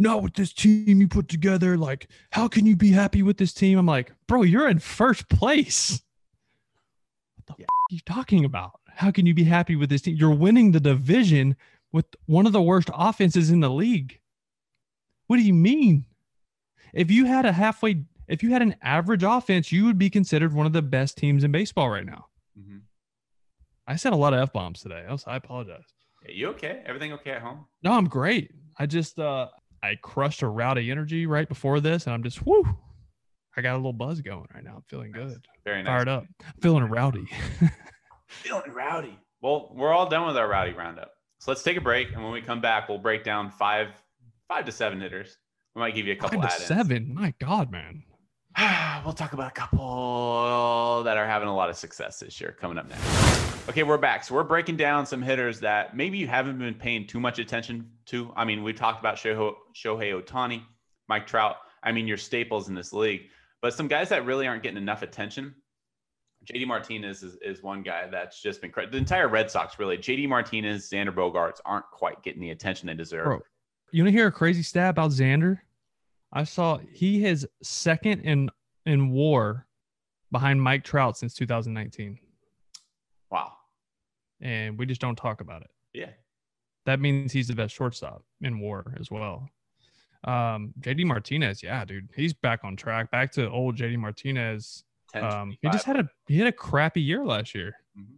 [0.00, 1.76] Not with this team you put together.
[1.76, 3.78] Like, how can you be happy with this team?
[3.78, 6.02] I'm like, bro, you're in first place.
[7.36, 7.64] What the Yeah.
[7.64, 8.80] f- are you talking about?
[8.88, 10.16] How can you be happy with this team?
[10.16, 11.56] You're winning the division
[11.92, 14.20] with one of the worst offenses in the league.
[15.26, 16.06] What do you mean?
[16.92, 20.52] If you had a halfway, if you had an average offense, you would be considered
[20.52, 22.26] one of the best teams in baseball right now.
[22.58, 22.82] Mhm.
[23.86, 25.04] I said a lot of f bombs today.
[25.08, 25.84] I, was, I apologize.
[26.24, 26.82] Yeah, you okay?
[26.86, 27.66] Everything okay at home?
[27.82, 28.50] No, I'm great.
[28.78, 29.48] I just uh
[29.82, 32.64] I crushed a rowdy energy right before this, and I'm just whoo.
[33.56, 34.74] I got a little buzz going right now.
[34.76, 35.38] I'm feeling good.
[35.64, 35.90] Very nice.
[35.90, 36.24] Fired up.
[36.44, 37.26] I'm feeling rowdy.
[38.28, 39.18] Feeling rowdy.
[39.40, 41.12] Well, we're all done with our rowdy roundup.
[41.40, 43.88] So let's take a break, and when we come back, we'll break down five,
[44.48, 45.36] five to seven hitters.
[45.74, 46.68] We might give you a couple Five to add-ins.
[46.68, 47.14] seven.
[47.14, 48.02] My God, man.
[49.04, 52.78] we'll talk about a couple that are having a lot of success this year coming
[52.78, 53.68] up next.
[53.68, 54.24] Okay, we're back.
[54.24, 57.90] So we're breaking down some hitters that maybe you haven't been paying too much attention
[58.06, 58.32] to.
[58.34, 60.62] I mean, we talked about Shohei, Ohtani,
[61.08, 61.56] Mike Trout.
[61.82, 63.22] I mean, your staples in this league,
[63.60, 65.54] but some guys that really aren't getting enough attention.
[66.50, 69.98] JD Martinez is, is one guy that's just been cra- the entire Red Sox really.
[69.98, 73.24] JD Martinez, Xander Bogaerts aren't quite getting the attention they deserve.
[73.24, 73.40] Bro,
[73.90, 75.58] you want to hear a crazy stat about Xander?
[76.32, 78.50] I saw he is second in
[78.84, 79.66] in WAR
[80.30, 82.18] behind Mike Trout since 2019,
[83.30, 83.52] Wow.
[84.40, 85.70] and we just don't talk about it.
[85.92, 86.10] Yeah.
[86.84, 89.48] That means he's the best shortstop in WAR as well.
[90.24, 93.10] Um, JD Martinez, yeah, dude, he's back on track.
[93.10, 94.84] Back to old JD Martinez.
[95.14, 97.74] Um, he just had a he had a crappy year last year.
[97.98, 98.16] Mhm.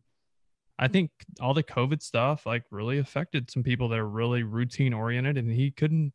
[0.78, 4.92] I think all the COVID stuff like really affected some people that are really routine
[4.94, 6.12] oriented, and he couldn't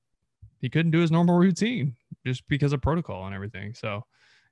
[0.63, 1.93] he couldn't do his normal routine
[2.25, 3.73] just because of protocol and everything.
[3.73, 4.05] So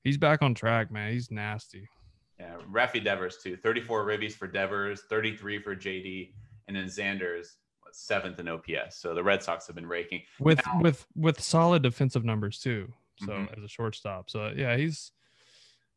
[0.04, 1.14] he's back on track, man.
[1.14, 1.88] He's nasty.
[2.38, 3.56] Yeah, Rafi Devers too.
[3.56, 6.34] 34 ribbies for Devers, 33 for JD,
[6.68, 7.56] and then Xander's
[7.94, 8.98] seventh in OPS.
[8.98, 10.22] So the Red Sox have been raking.
[10.40, 12.92] with Now- with with solid defensive numbers too.
[13.20, 13.58] So Mhm.
[13.58, 15.12] as a shortstop, so yeah, he's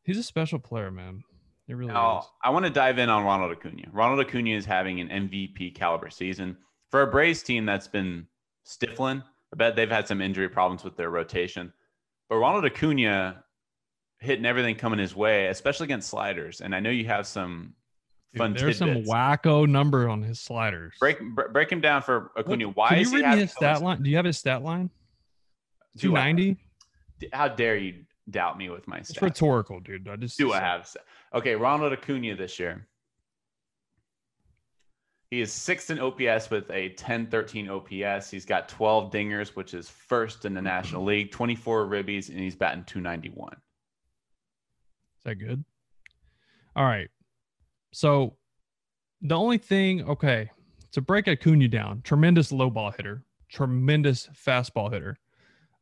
[0.03, 1.23] he's a special player, man.
[1.67, 2.25] He really is.
[2.43, 3.89] I want to dive in on Ronald Acuna.
[3.91, 6.57] Ronald Acuna is having an MVP caliber season
[6.89, 8.27] for a Braves team that's been
[8.63, 9.23] stifling.
[9.55, 11.71] I bet they've had some injury problems with their rotation,
[12.29, 13.41] but Ronald Acuna
[14.19, 16.59] hitting everything coming his way, especially against sliders.
[16.59, 17.73] And I know you have some
[18.33, 19.09] Dude, fun there's some tidbits.
[19.09, 20.95] wacko number on his sliders.
[20.99, 22.65] break bre- break him down for Acuna.
[22.67, 24.03] Why Can is you he read me having his stat line?
[24.03, 24.89] Do you have his stat line?
[25.99, 26.57] 290.
[27.31, 30.05] How dare you doubt me with my It's rhetorical, dude.
[30.09, 30.93] I just do I have?
[31.33, 32.85] Okay, Ronald Acuna this year.
[35.35, 38.29] He is sixth in OPS with a 10-13 OPS.
[38.29, 42.55] He's got 12 dingers, which is first in the National League, 24 ribbies, and he's
[42.55, 43.51] batting 291.
[43.51, 43.59] Is
[45.25, 45.65] that good?
[46.77, 47.09] All right.
[47.91, 48.37] So
[49.23, 50.49] the only thing, okay,
[50.93, 55.19] to break Acuna down, tremendous low ball hitter, tremendous fastball hitter.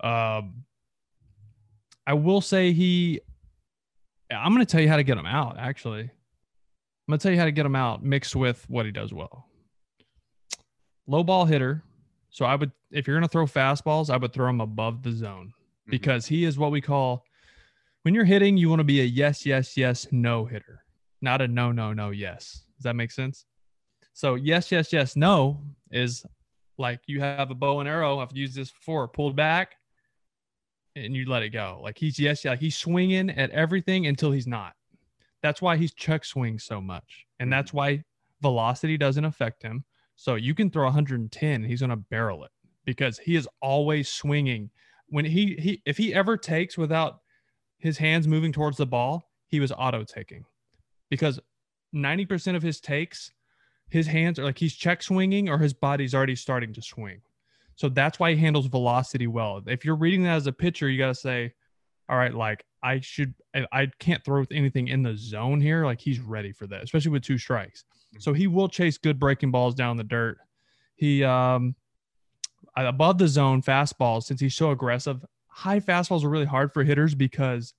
[0.03, 0.63] Um,
[2.07, 3.21] I will say he.
[4.31, 5.57] I'm going to tell you how to get him out.
[5.59, 6.09] Actually,
[7.07, 9.13] I'm going to tell you how to get him out mixed with what he does
[9.13, 9.45] well.
[11.07, 11.83] Low ball hitter.
[12.29, 15.11] So I would, if you're going to throw fastballs, I would throw him above the
[15.11, 15.53] zone
[15.87, 15.91] Mhm.
[15.91, 17.25] because he is what we call
[18.03, 20.83] when you're hitting, you want to be a yes, yes, yes, no hitter,
[21.21, 22.65] not a no, no, no, yes.
[22.75, 23.45] Does that make sense?
[24.13, 25.61] So yes, yes, yes, no
[25.91, 26.25] is
[26.77, 28.19] like you have a bow and arrow.
[28.19, 29.75] I've used this before, pulled back,
[30.97, 31.79] and you let it go.
[31.81, 34.73] Like he's yes, yeah, like he's swinging at everything until he's not.
[35.43, 37.77] That's why he's check swing so much, and that's mm-hmm.
[37.77, 38.03] why
[38.41, 39.83] velocity doesn't affect him.
[40.15, 42.51] So you can throw 110, he's gonna barrel it
[42.85, 44.71] because he is always swinging.
[45.07, 47.19] When he he if he ever takes without
[47.77, 50.45] his hands moving towards the ball, he was auto taking
[51.09, 51.39] because
[51.93, 53.31] 90% of his takes,
[53.89, 57.21] his hands are like he's check swinging or his body's already starting to swing.
[57.75, 59.61] So that's why he handles velocity well.
[59.67, 61.53] If you're reading that as a pitcher, you got to say,
[62.09, 65.85] all right, like I should, I, I can't throw anything in the zone here.
[65.85, 67.85] Like he's ready for that, especially with two strikes.
[68.19, 70.37] So he will chase good breaking balls down the dirt.
[70.95, 71.75] He, um,
[72.75, 77.15] above the zone fastballs, since he's so aggressive, high fastballs are really hard for hitters
[77.15, 77.73] because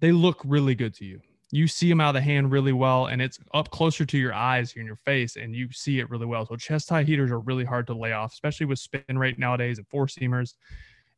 [0.00, 1.20] they look really good to you.
[1.50, 4.34] You see them out of the hand really well, and it's up closer to your
[4.34, 6.46] eyes here in your face, and you see it really well.
[6.46, 9.78] So chest high heaters are really hard to lay off, especially with spin rate nowadays
[9.78, 10.54] and four seamers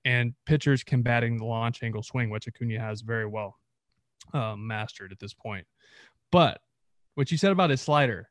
[0.07, 3.59] and pitchers combating the launch angle swing, which Acuna has very well
[4.33, 5.67] um, mastered at this point.
[6.31, 6.61] But
[7.17, 8.29] what you said about his slider,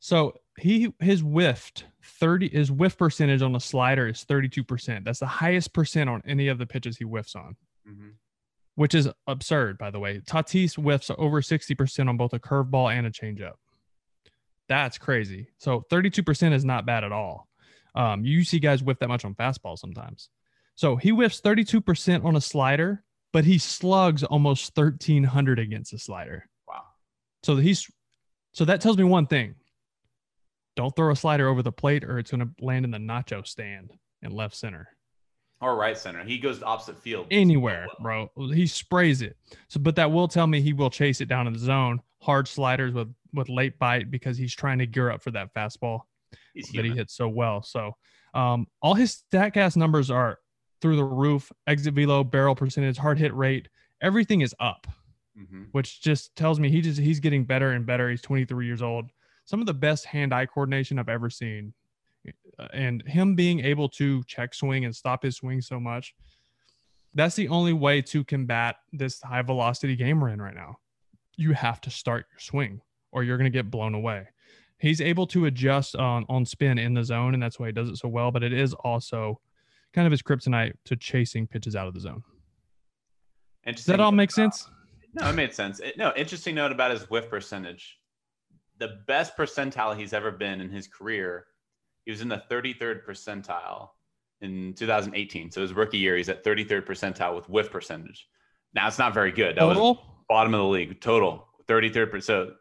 [0.00, 5.04] so he his whiffed 30 his whiff percentage on the slider is 32%.
[5.04, 7.56] That's the highest percent on any of the pitches he whiffs on,
[7.88, 8.12] Mhm.
[8.74, 10.20] which is absurd, by the way.
[10.20, 13.54] Tatis whiffs over 60% on both a curveball and a changeup.
[14.68, 15.48] That's crazy.
[15.58, 17.48] So 32% is not bad at all.
[17.94, 20.28] Um, you see guys whiff that much on fastball sometimes.
[20.76, 26.48] So he whiffs 32% on a slider, but he slugs almost 1300 against a slider.
[26.68, 26.82] Wow.
[27.42, 27.90] So he's
[28.52, 29.54] so that tells me one thing.
[30.76, 33.46] Don't throw a slider over the plate or it's going to land in the nacho
[33.46, 34.88] stand in left center.
[35.62, 36.22] Or right center.
[36.22, 37.26] He goes to opposite field.
[37.30, 38.30] Anywhere, bro.
[38.36, 39.36] He sprays it.
[39.68, 42.00] So but that will tell me he will chase it down in the zone.
[42.20, 46.00] Hard sliders with with late bite because he's trying to gear up for that fastball
[46.74, 47.62] that he hits so well.
[47.62, 47.96] So
[48.34, 50.38] um, all his Statcast numbers are
[50.80, 51.50] through the roof.
[51.66, 53.68] Exit velo, barrel percentage, hard hit rate,
[54.00, 54.86] everything is up,
[55.38, 55.68] Mhm.
[55.72, 58.10] which just tells me he just he's getting better and better.
[58.10, 59.10] He's 23 years old.
[59.44, 61.72] Some of the best hand-eye coordination I've ever seen,
[62.58, 66.14] Uh, and him being able to check swing and stop his swing so much.
[67.14, 70.78] That's the only way to combat this high velocity game we're in right now.
[71.36, 72.80] You have to start your swing,
[73.12, 74.28] or you're going to get blown away
[74.78, 77.88] he's able to adjust on on spin in the zone, and that's why he does
[77.88, 78.30] it so well.
[78.30, 79.40] But it is also
[79.96, 82.22] kind of his kryptonite to chasing pitches out of the zone.
[83.66, 84.68] Does that all make sense?
[85.14, 85.80] No, it made sense.
[85.80, 87.98] It- no, interesting note about his whiff percentage.
[88.78, 91.46] The best percentile he's ever been in his career,
[92.04, 93.88] he was in the 33rd percentile
[94.42, 95.50] in 2018.
[95.50, 98.28] So his rookie year, he's at 33rd percentile with whiff percentage.
[98.74, 99.56] Now it's not very good.
[99.56, 100.04] That was Total.
[100.28, 102.24] bottom of the league total 33rd percent.
[102.50, 102.54] So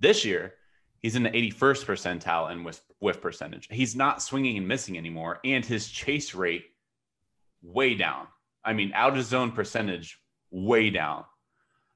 [0.00, 0.54] this year,
[0.98, 3.68] he's in the 81st percentile in whiff, whiff percentage.
[3.70, 6.64] He's not swinging and missing anymore, and his chase rate
[7.62, 8.26] way down.
[8.64, 10.18] I mean, out of zone percentage
[10.50, 11.24] way down.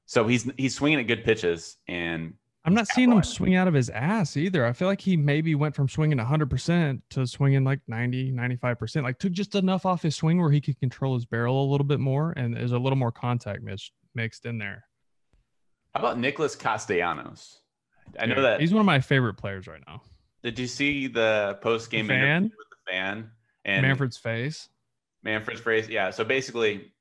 [0.05, 2.33] So he's he's swinging at good pitches, and
[2.67, 4.65] I'm not seeing him swing out of his ass either.
[4.65, 9.03] I feel like he maybe went from swinging 100% to swinging like 90, 95%.
[9.03, 11.85] Like took just enough off his swing where he could control his barrel a little
[11.85, 14.83] bit more and there's a little more contact mix, mixed in there.
[15.95, 17.61] How about Nicholas Castellanos?
[18.19, 18.59] I know that.
[18.59, 20.01] he's one of my favorite players right now.
[20.43, 22.43] Did you see the post game fan?
[22.43, 23.31] with the fan
[23.63, 24.67] and Manfred's face.
[25.27, 25.89] Manfred's phrase?
[25.89, 26.09] Yeah.
[26.09, 26.91] So basically,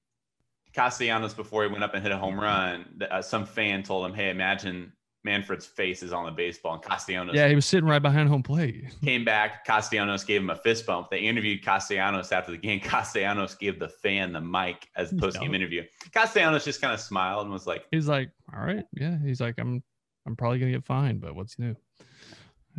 [0.74, 4.12] Castellanos before he went up and hit a home run, uh, some fan told him,
[4.14, 4.92] "Hey, imagine
[5.24, 8.42] Manfred's face is on the baseball." And Castellanos Yeah, he was sitting right behind home
[8.42, 8.84] plate.
[9.04, 9.64] came back.
[9.64, 11.08] Castellanos gave him a fist bump.
[11.08, 12.80] They interviewed Castellanos after the game.
[12.84, 15.84] Castellanos gave the fan the mic as a post game interview.
[16.12, 19.16] Castellanos just kind of smiled and was like, He's like, all right, yeah.
[19.24, 19.82] He's like, I'm,
[20.26, 21.76] I'm probably gonna get fined, but what's new?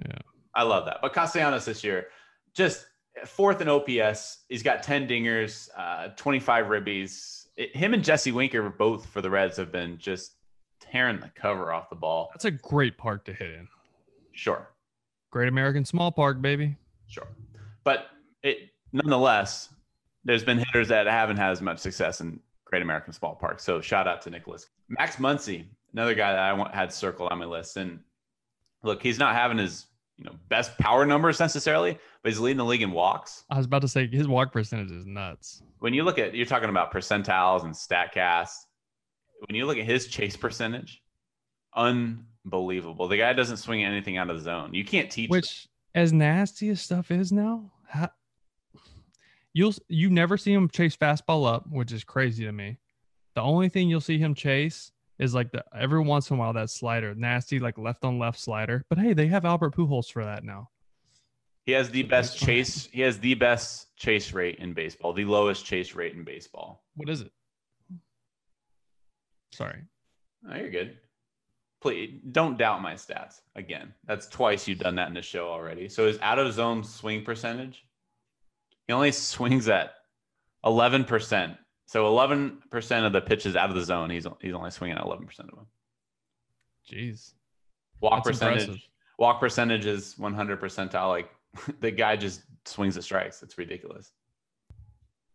[0.06, 0.20] Yeah,
[0.54, 0.98] I love that.
[1.02, 2.08] But Castellanos this year,
[2.54, 2.86] just
[3.25, 4.39] fourth in OPS.
[4.49, 7.47] He's got 10 dingers, uh, 25 ribbies.
[7.56, 10.34] It- him and Jesse Winker, both for the Reds, have been just
[10.80, 12.30] tearing the cover off the ball.
[12.34, 13.67] that's a great park to hit in.
[14.34, 14.69] Sure,
[15.32, 16.75] Great American Small Park, baby.
[17.08, 17.27] sure.
[17.84, 18.08] But
[18.43, 19.69] it nonetheless,
[20.23, 23.60] there's been hitters that haven't had as much success in Great American Small Park.
[23.60, 24.67] So shout out to Nicholas.
[24.89, 27.77] Max Muncy, another guy that I had circled on my list.
[27.77, 27.99] And
[28.84, 32.65] look, he's not having his you know best power numbers necessarily, but he's leading the
[32.65, 33.43] league in walks.
[33.49, 35.62] I was about to say his walk percentage is nuts.
[35.80, 38.53] when you look at you're talking about percentiles and statcast
[39.47, 41.01] when you look at his chase percentage
[41.75, 46.12] unbelievable the guy doesn't swing anything out of the zone you can't teach Which, as
[46.13, 48.10] nasty as stuff is now, how,
[49.53, 52.77] you'll you never see him chase fastball up, which is crazy to me.
[53.36, 56.53] The only thing you'll see him chase is like the every once in a while
[56.53, 58.86] that slider, nasty like left on left slider.
[58.89, 60.69] But hey, they have Albert Pujols for that now.
[61.65, 65.65] he has the best chase he has the best chase rate in baseball the lowest
[65.65, 67.32] chase rate in baseball What is it?
[69.51, 69.82] Sorry.
[70.49, 70.97] oh, you're good
[71.82, 75.88] please don't doubt my stats again that's twice you've done that in the show already
[75.89, 77.86] so his out of zone swing percentage
[78.88, 79.93] he only swings at
[80.65, 85.04] 11% so 11% of the pitches out of the zone he's, he's only swinging at
[85.04, 85.67] 11% of them.
[86.89, 87.34] Jeez.
[88.02, 88.89] walk That's percentage impressive.
[89.17, 91.30] walk percentage is 100 percentile like
[91.80, 93.41] the guy just swings at strikes.
[93.41, 94.12] It's ridiculous.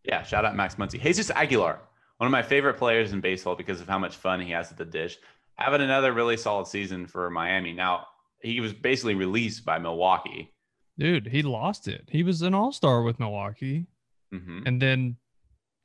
[0.03, 1.01] Yeah shout out max muncy.
[1.01, 1.79] Jesus aguilar
[2.17, 4.77] one of my favorite players in baseball because of how much fun he has at
[4.77, 5.17] the dish.
[5.55, 7.73] Having another really solid season for miami.
[7.73, 8.07] Now
[8.39, 10.51] he was basically released by milwaukee.
[10.97, 12.07] Dude, he lost it.
[12.09, 13.87] He was an all-star with Milwaukee.
[14.31, 15.17] Hmm and then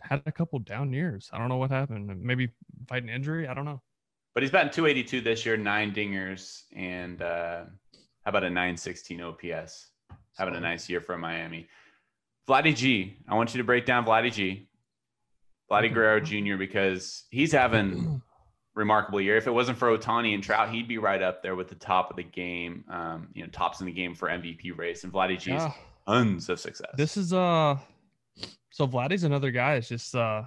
[0.01, 1.29] had a couple down years.
[1.33, 2.21] I don't know what happened.
[2.23, 2.51] Maybe
[2.89, 3.47] fighting injury.
[3.49, 3.81] I don't know.
[4.35, 7.65] but he's batting 282 this year nine dingers and uh
[8.25, 9.91] how about a 916 ops
[10.37, 11.67] having a nice year for Miami.
[12.49, 14.69] Vladdy G, I want you to break down Vladdy G,
[15.71, 16.57] Vladdy Guerrero Jr.
[16.57, 18.23] because he's having
[18.75, 19.37] remarkable year.
[19.37, 22.11] If it wasn't for Ohtani and Trout, he'd be right up there with the top
[22.11, 22.85] of the game.
[22.89, 25.05] Um, you know, tops in the game for MVP race.
[25.05, 25.73] And Vladdy G Yeah.
[26.07, 26.91] tons of success.
[26.97, 27.77] This is uh
[28.71, 29.75] so Vladdy's another guy.
[29.75, 30.43] It's just uh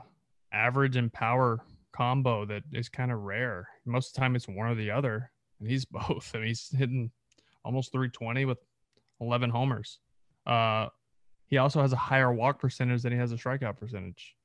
[0.54, 1.60] average and power
[1.94, 3.68] combo that is kind of rare.
[3.86, 5.32] Most of the time it's one or the other.
[5.60, 6.32] And he's both.
[6.34, 7.12] I mean he's hitting
[7.64, 8.60] almost 320 with
[9.20, 10.00] 11 homers.
[10.46, 10.88] Uh
[11.48, 14.36] he also has a higher walk percentage than he has a strikeout percentage.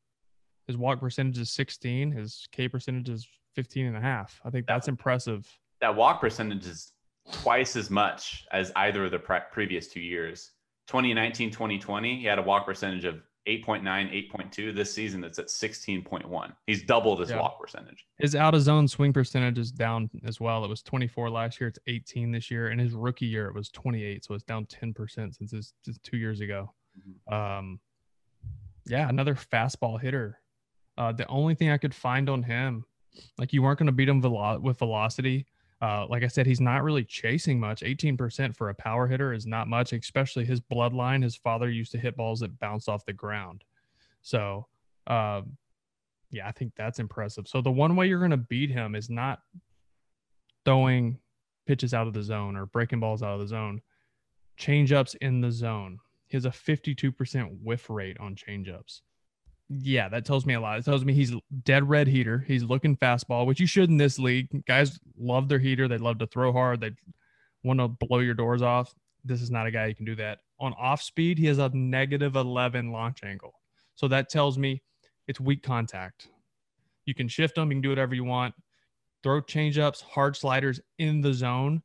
[0.67, 4.41] His walk percentage is 16, his K percentage is 15 and a half.
[4.45, 5.47] I think that's impressive.
[5.81, 6.93] that walk percentage is
[7.33, 10.51] twice as much as either of the pre- previous two years.
[10.89, 13.83] 2019, 2020, he had a walk percentage of 8.9,
[14.33, 14.75] 8.2.
[14.75, 16.53] This season, it's at 16.1.
[16.67, 17.41] He's doubled his Yeah.
[17.41, 18.05] walk percentage.
[18.19, 20.65] His out of zone swing percentage is down as well.
[20.65, 21.69] It was 24 last year.
[21.69, 22.69] It's 18 this year.
[22.69, 24.25] And his rookie year, it was 28.
[24.25, 26.73] So it's down 10% since his, his two years ago.
[27.31, 27.79] Um,
[28.87, 30.41] yeah, another fastball hitter.
[30.99, 32.85] Uh, the only thing I could find on him,
[33.39, 35.47] like you weren't going to beat him velo- with velocity.
[35.83, 37.83] Uh, like I said, he's not really chasing much.
[37.83, 41.23] 18% for a power hitter is not much, especially his bloodline.
[41.23, 43.63] His father used to hit balls that bounce off the ground.
[44.23, 44.67] So,
[45.07, 45.57] um,
[46.31, 47.47] yeah, I think that's impressive.
[47.47, 49.41] So the one way you're going to beat him is not
[50.65, 51.19] throwing
[51.67, 53.83] pitches out of the zone or breaking balls out of the zone.
[54.59, 55.99] Changeups in the zone.
[56.27, 59.03] He has a 52% whiff rate on changeups.
[59.69, 60.79] Yeah, that tells me a lot.
[60.79, 62.45] It tells me he's dead red heater.
[62.47, 64.65] He's looking fastball, which you should in this league.
[64.65, 65.89] Guys love their heater.
[65.89, 66.81] They love to throw hard.
[66.81, 66.93] They
[67.65, 68.95] want to blow your doors off.
[69.25, 70.39] This is not a guy who can do that.
[70.61, 73.55] On off speed, he has a negative 11 launch angle.
[73.97, 74.83] So that tells me
[75.27, 76.29] it's weak contact.
[77.05, 77.71] You can shift them.
[77.71, 78.55] You can do whatever you want.
[79.25, 81.83] Throw changeups, hard sliders in the zone.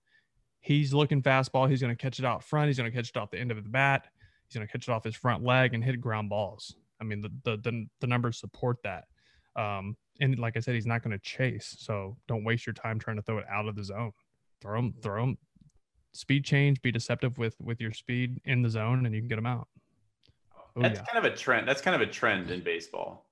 [0.60, 1.68] He's looking fastball.
[1.68, 2.68] He's going to catch it out front.
[2.68, 4.06] He's going to catch it off the end of the bat.
[4.48, 6.76] He's going to catch it off his front leg and hit ground balls.
[7.02, 9.06] I mean, the the the, the numbers support that.
[9.56, 11.76] Um, and like I said, he's not going to chase.
[11.80, 14.12] So don't waste your time trying to throw it out of the zone.
[14.62, 15.38] throw them, throw them,
[16.14, 19.36] speed change, be deceptive with with your speed in the zone, and you can get
[19.38, 19.68] them out.
[20.76, 21.06] Oh, That's yeah.
[21.06, 21.68] kind of a trend.
[21.68, 23.28] That's kind of a trend in baseball.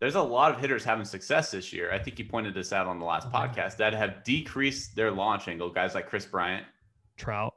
[0.00, 1.92] There's a lot of hitters having success this year.
[1.92, 5.48] I think you pointed this out on the last podcast that have decreased their launch
[5.48, 5.70] angle.
[5.70, 6.64] Guys like Kris Bryant,
[7.16, 7.54] Trout,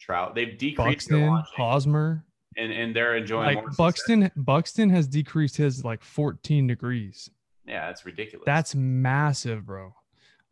[0.00, 2.24] Trout, they've decreased their Buxton, launch angle, Hosmer.
[2.56, 3.76] And and they're enjoying Like more success.
[3.76, 7.30] Buxton, Buxton has decreased his like 14 degrees.
[7.66, 8.44] Yeah, that's ridiculous.
[8.44, 9.94] That's massive, bro.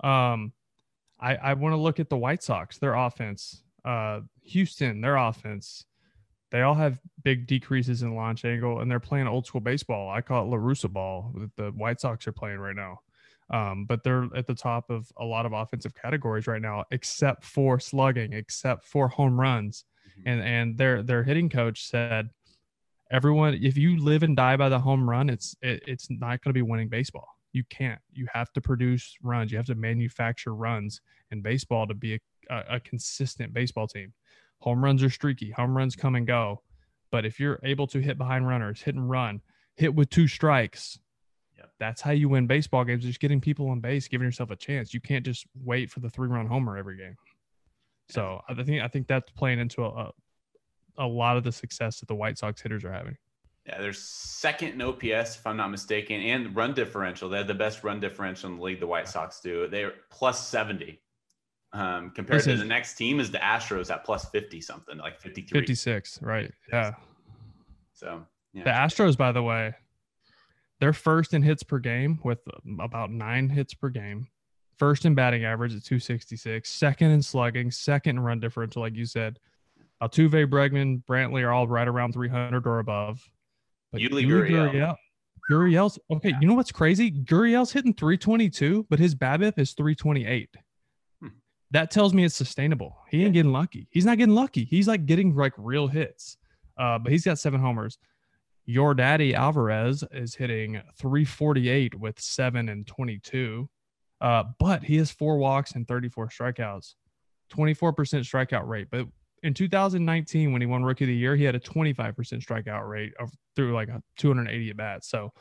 [0.03, 0.53] Um,
[1.19, 3.63] I I want to look at the White Sox, their offense.
[3.85, 5.85] Uh, Houston, their offense.
[6.51, 10.11] They all have big decreases in launch angle, and they're playing old school baseball.
[10.11, 13.01] I call it La Russa ball that the White Sox are playing right now.
[13.51, 17.45] Um, but they're at the top of a lot of offensive categories right now, except
[17.45, 19.85] for slugging, except for home runs.
[20.27, 22.31] And and their their hitting coach said,
[23.11, 26.51] everyone, if you live and die by the home run, it's it, it's not going
[26.51, 27.29] to be winning baseball.
[27.53, 28.01] You can't.
[28.13, 29.51] You have to produce runs.
[29.51, 31.01] You have to manufacture runs
[31.31, 34.13] in baseball to be a, a, a consistent baseball team.
[34.61, 35.51] Home runs are streaky.
[35.53, 36.63] Home runs come and go.
[37.11, 39.41] But if you're able to hit behind runners, hit and run,
[39.75, 40.99] hit with two strikes,
[41.59, 41.73] Yep.
[41.79, 43.05] that's how you win baseball games.
[43.05, 44.95] Just getting people on base, giving yourself a chance.
[44.95, 47.17] You can't just wait for the three run homer every game.
[48.13, 50.11] So I think I think that's playing into a,
[50.99, 53.17] a lot of the success that the White Sox hitters are having.
[53.67, 57.29] Yeah, they're second in OPS, if I'm not mistaken, and run differential.
[57.29, 58.81] They have the best run differential in the league.
[58.81, 59.69] The White Sox do.
[59.69, 61.01] They're plus 70.
[61.73, 64.97] Um, compared This to is- the next team is the Astros at plus 50 something,
[64.99, 65.61] like 53.
[65.61, 66.51] 56, right?
[66.73, 66.95] Yeah.
[67.93, 69.75] So yeah, The Astros, by the way,
[70.81, 72.41] they're first in hits per game with
[72.81, 74.27] about nine hits per game.
[74.81, 76.67] First in batting average at 266.
[76.67, 77.71] Second in slugging.
[77.71, 79.39] Second in run differential, like you said.
[80.03, 83.23] Altuve, Bregman, Brantley are all right around 300 or above.
[83.93, 84.73] But Yuli Gurriel.
[84.73, 84.97] Gurriel-
[85.51, 86.33] Gurriel's okay.
[86.41, 87.11] You know what's crazy?
[87.11, 90.49] Gurriel's hitting 322, but his BABIP is 328.
[91.21, 91.29] Hmm.
[91.73, 92.97] That tells me it's sustainable.
[93.11, 93.87] He ain't getting lucky.
[93.91, 94.65] He's not getting lucky.
[94.65, 96.39] He's like getting like real hits.
[96.79, 97.99] Uh, but he's got seven homers.
[98.67, 103.69] Yordan Alvarez is hitting 348 with seven and 22.
[104.21, 106.95] Uh, but he has four walks and 34 strikeouts,
[107.53, 108.89] 24% strikeout rate.
[108.91, 109.07] But
[109.43, 113.15] in 2019, when he won Rookie of the Year, he had a 25% strikeout rate
[113.19, 115.09] of through like a 280 at bats.
[115.09, 115.33] So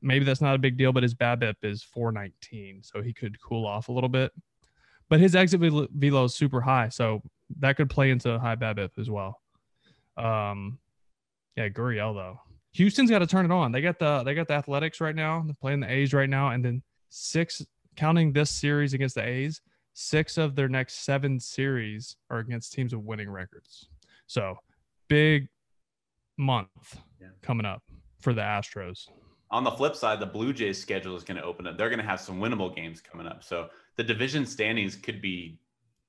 [0.00, 3.66] maybe that's not a big deal, but his BABIP is 419, so he could cool
[3.66, 4.32] off a little bit.
[5.08, 7.22] But his exit vel- velo is super high, so
[7.58, 9.40] that could play into high BABIP as well.
[10.16, 10.78] Um,
[11.56, 12.40] yeah, Gurriel though.
[12.72, 13.72] Houston's got to turn it on.
[13.72, 15.42] They got the they got the Athletics right now.
[15.44, 17.64] They're playing the A's right now, and then six
[17.96, 19.60] counting this series against the A's.
[19.94, 23.88] Six of their next seven series are against teams with winning records.
[24.26, 24.58] So
[25.08, 25.48] big
[26.36, 27.28] month Yeah.
[27.42, 27.82] coming up
[28.20, 29.08] for the Astros.
[29.52, 31.78] on the flip side, the Blue Jays schedule is going to open up.
[31.78, 33.44] They're going to have some winnable games coming up.
[33.44, 35.60] So the division standings could be,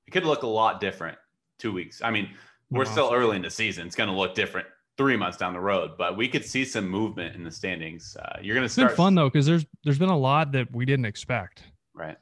[0.07, 1.17] it could look a lot different
[1.59, 2.01] two weeks.
[2.03, 2.29] I mean,
[2.71, 3.85] we're still early in the season.
[3.85, 4.67] It's going to look different
[4.97, 8.17] three months down the road, but we could see some movement in the standings.
[8.19, 10.51] Uh, you're going to It's been start fun though because there's there's been a lot
[10.53, 11.63] that we didn't expect,
[11.97, 12.17] right?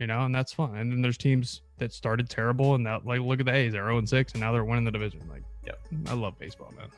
[0.00, 0.76] you know, and that's fun.
[0.76, 3.84] And then there's teams that started terrible and that like look at the A's, they're
[3.84, 5.20] 0 and 6 and now they're winning the division.
[5.30, 5.78] Like, Yep.
[6.08, 6.88] I love baseball, man.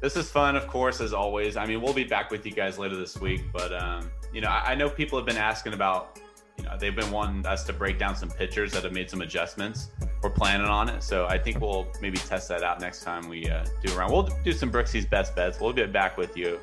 [0.00, 1.56] This is fun, of course, as always.
[1.56, 4.48] I mean, we'll be back with you guys later this week, but um, you know,
[4.48, 6.20] I, I know people have been asking about,
[6.56, 9.20] you know, they've been wanting us to break down some pitchers that have made some
[9.20, 9.90] adjustments.
[10.22, 13.50] We're planning on it, so I think we'll maybe test that out next time we
[13.50, 14.12] uh, do around.
[14.12, 15.58] We'll do some Brooksy's best bets.
[15.60, 16.60] We'll be back with you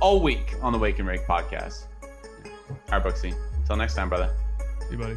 [0.00, 1.84] all week on the Wake and Rake podcast.
[2.90, 3.34] All right, Brooksy.
[3.66, 4.30] Until next time, brother.
[4.82, 5.16] See you, buddy.